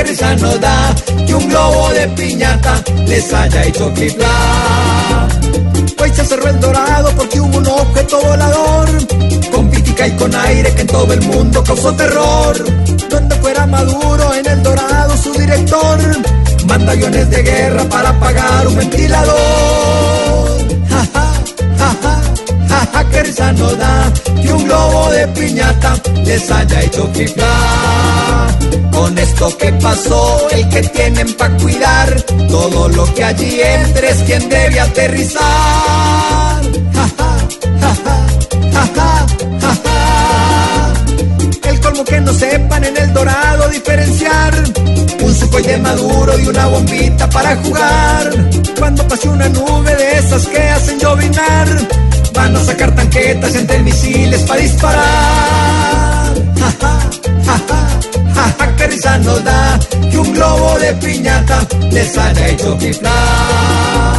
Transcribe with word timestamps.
que 0.00 0.04
risa 0.04 0.34
no 0.36 0.56
da 0.58 0.94
que 1.26 1.34
un 1.34 1.48
globo 1.48 1.90
de 1.90 2.08
piñata 2.08 2.82
les 3.06 3.32
haya 3.32 3.64
hecho 3.64 3.92
fliplar. 3.94 5.28
Hoy 6.00 6.10
se 6.14 6.24
cerró 6.24 6.48
el 6.48 6.60
dorado 6.60 7.10
porque 7.16 7.40
hubo 7.40 7.58
un 7.58 7.66
objeto 7.66 8.20
volador 8.22 8.88
con 9.52 9.70
pitica 9.70 10.06
y 10.06 10.12
con 10.12 10.34
aire 10.34 10.74
que 10.74 10.82
en 10.82 10.86
todo 10.86 11.12
el 11.12 11.20
mundo 11.22 11.62
causó 11.62 11.94
terror. 11.94 12.56
Donde 13.10 13.34
fuera 13.36 13.66
Maduro 13.66 14.34
en 14.34 14.46
el 14.46 14.62
dorado 14.62 15.16
su 15.16 15.32
director 15.32 15.98
manda 16.66 16.92
aviones 16.92 17.28
de 17.28 17.42
guerra 17.42 17.84
para 17.84 18.18
pagar 18.18 18.68
un 18.68 18.76
ventilador. 18.76 19.38
Ja, 20.88 21.06
ja, 21.14 22.86
ja, 22.92 23.10
que 23.10 23.22
risa 23.22 23.52
no 23.52 23.70
da 23.74 24.12
que 24.42 24.52
un 24.52 24.64
globo 24.64 25.10
de 25.10 25.28
piñata 25.28 25.92
les 26.24 26.50
haya 26.50 26.80
hecho 26.82 27.06
fliplar. 27.12 27.99
Con 29.00 29.16
esto 29.16 29.56
que 29.56 29.72
pasó, 29.72 30.46
el 30.50 30.68
que 30.68 30.82
tienen 30.82 31.32
pa' 31.32 31.48
cuidar, 31.56 32.20
todo 32.50 32.86
lo 32.90 33.14
que 33.14 33.24
allí 33.24 33.58
entre 33.58 34.10
es 34.10 34.18
quien 34.24 34.46
debe 34.46 34.78
aterrizar. 34.78 35.40
El 41.62 41.80
colmo 41.80 42.04
que 42.04 42.20
no 42.20 42.32
sepan 42.34 42.84
en 42.84 42.96
el 42.98 43.14
dorado 43.14 43.68
diferenciar 43.70 44.52
un 45.22 45.34
sucoy 45.34 45.62
de 45.62 45.78
maduro 45.78 46.38
y 46.38 46.46
una 46.48 46.66
bombita 46.66 47.30
para 47.30 47.56
jugar. 47.56 48.30
Cuando 48.78 49.08
pase 49.08 49.30
una 49.30 49.48
nube 49.48 49.96
de 49.96 50.18
esas 50.18 50.46
que 50.46 50.60
hacen 50.60 50.98
llovinar, 50.98 51.68
van 52.34 52.54
a 52.54 52.62
sacar 52.62 52.94
tanquetas 52.94 53.54
entre 53.54 53.78
misiles 53.78 54.42
para 54.42 54.60
disparar. 54.60 55.29
Globo 60.40 60.78
de 60.78 60.94
piñata 60.94 61.58
les 61.90 62.16
haya 62.16 62.48
hecho 62.48 62.74
flipar. 62.78 64.09